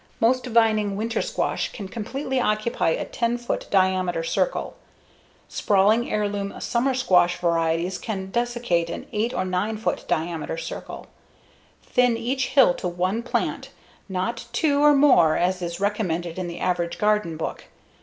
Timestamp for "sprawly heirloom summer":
5.47-6.95